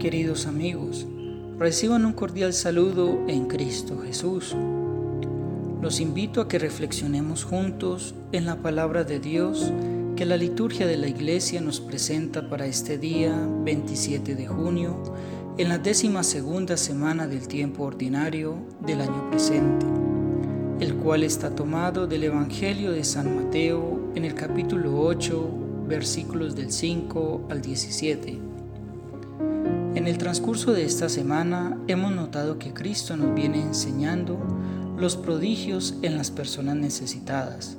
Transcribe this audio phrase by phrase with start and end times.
[0.00, 1.06] Queridos amigos,
[1.58, 4.56] reciban un cordial saludo en Cristo Jesús.
[5.82, 9.70] Los invito a que reflexionemos juntos en la palabra de Dios
[10.16, 15.02] que la liturgia de la Iglesia nos presenta para este día 27 de junio,
[15.58, 19.84] en la décima segunda semana del tiempo ordinario del año presente,
[20.80, 25.50] el cual está tomado del Evangelio de San Mateo en el capítulo 8,
[25.86, 28.49] versículos del 5 al 17
[29.94, 34.38] en el transcurso de esta semana hemos notado que Cristo nos viene enseñando
[34.96, 37.76] los prodigios en las personas necesitadas,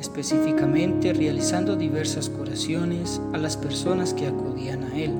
[0.00, 5.12] específicamente realizando diversas curaciones a las personas que acudían a Él.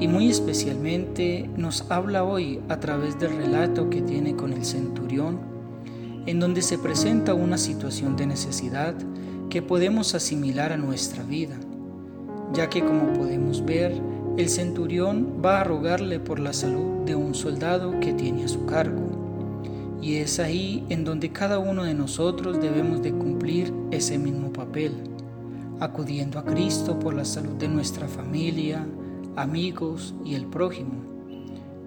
[0.00, 5.40] Y muy especialmente nos habla hoy a través del relato que tiene con el centurión,
[6.24, 8.94] en donde se presenta una situación de necesidad
[9.50, 11.56] que podemos asimilar a nuestra vida,
[12.54, 14.00] ya que como podemos ver,
[14.38, 18.66] el centurión va a rogarle por la salud de un soldado que tiene a su
[18.66, 19.98] cargo.
[20.00, 24.92] Y es ahí en donde cada uno de nosotros debemos de cumplir ese mismo papel,
[25.80, 28.86] acudiendo a Cristo por la salud de nuestra familia,
[29.34, 31.02] amigos y el prójimo,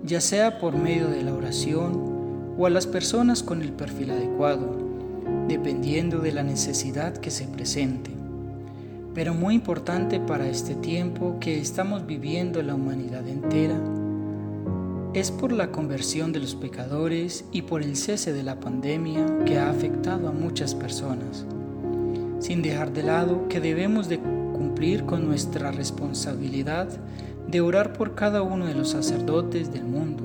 [0.03, 4.77] ya sea por medio de la oración o a las personas con el perfil adecuado,
[5.47, 8.20] dependiendo de la necesidad que se presente
[9.13, 13.79] pero muy importante para este tiempo que estamos viviendo la humanidad entera,
[15.13, 19.57] es por la conversión de los pecadores y por el cese de la pandemia que
[19.57, 21.45] ha afectado a muchas personas,
[22.39, 26.87] sin dejar de lado que debemos de cumplir con nuestra responsabilidad
[27.49, 30.23] de orar por cada uno de los sacerdotes del mundo.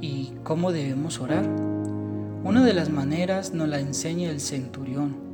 [0.00, 1.44] ¿Y cómo debemos orar?
[2.44, 5.33] Una de las maneras nos la enseña el centurión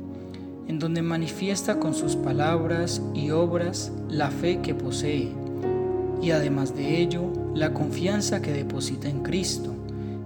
[0.67, 5.31] en donde manifiesta con sus palabras y obras la fe que posee,
[6.21, 7.23] y además de ello,
[7.55, 9.73] la confianza que deposita en Cristo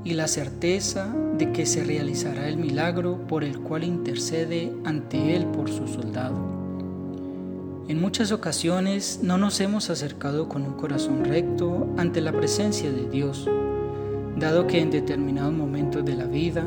[0.03, 5.45] y la certeza de que se realizará el milagro por el cual intercede ante Él
[5.47, 6.35] por su soldado.
[7.87, 13.09] En muchas ocasiones no nos hemos acercado con un corazón recto ante la presencia de
[13.09, 13.47] Dios,
[14.37, 16.63] dado que en determinados momentos de la vida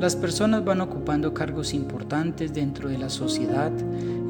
[0.00, 3.70] las personas van ocupando cargos importantes dentro de la sociedad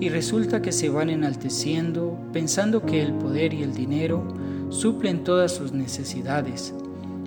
[0.01, 4.23] y resulta que se van enalteciendo pensando que el poder y el dinero
[4.69, 6.75] suplen todas sus necesidades,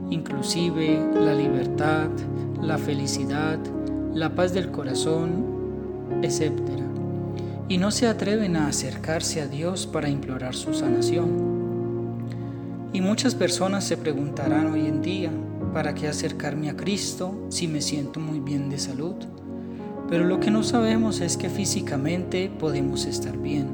[0.10, 2.10] inclusive la libertad,
[2.62, 3.58] la felicidad,
[4.14, 5.46] la paz del corazón,
[6.22, 6.52] etc.
[7.70, 11.58] Y no se atreven a acercarse a Dios para implorar su sanación.
[12.94, 15.32] Y muchas personas se preguntarán hoy en día,
[15.78, 19.14] ¿Para qué acercarme a Cristo si me siento muy bien de salud?
[20.10, 23.68] Pero lo que no sabemos es que físicamente podemos estar bien,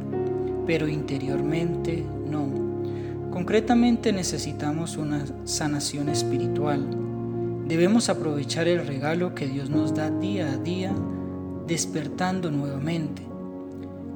[0.67, 2.49] pero interiormente no.
[3.31, 6.85] Concretamente necesitamos una sanación espiritual.
[7.69, 10.93] Debemos aprovechar el regalo que Dios nos da día a día,
[11.67, 13.21] despertando nuevamente,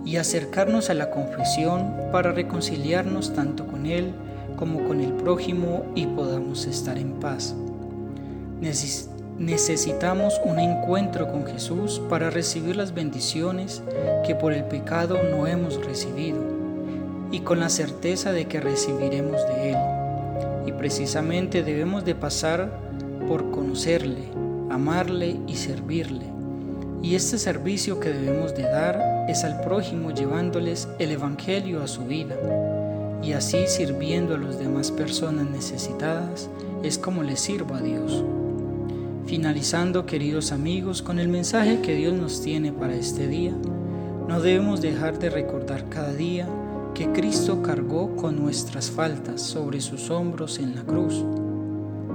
[0.04, 4.14] y acercarnos a la confesión para reconciliarnos tanto con Él
[4.58, 7.56] como con el prójimo y podamos estar en paz.
[8.60, 13.84] Necesitamos un encuentro con Jesús para recibir las bendiciones
[14.26, 16.40] que por el pecado no hemos recibido
[17.32, 19.78] y con la certeza de que recibiremos de Él.
[20.66, 22.72] Y precisamente debemos de pasar
[23.28, 24.24] por conocerle,
[24.70, 26.26] amarle y servirle.
[27.04, 32.06] Y este servicio que debemos de dar es al prójimo llevándoles el Evangelio a su
[32.06, 32.36] vida.
[33.22, 36.50] Y así sirviendo a las demás personas necesitadas
[36.84, 38.24] es como le sirvo a Dios.
[39.28, 43.54] Finalizando, queridos amigos, con el mensaje que Dios nos tiene para este día,
[44.26, 46.48] no debemos dejar de recordar cada día
[46.94, 51.26] que Cristo cargó con nuestras faltas sobre sus hombros en la cruz.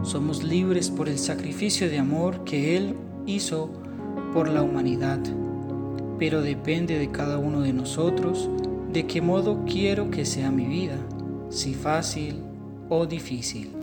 [0.05, 2.95] Somos libres por el sacrificio de amor que Él
[3.27, 3.69] hizo
[4.33, 5.21] por la humanidad,
[6.19, 8.49] pero depende de cada uno de nosotros
[8.91, 10.97] de qué modo quiero que sea mi vida,
[11.51, 12.37] si fácil
[12.89, 13.82] o difícil.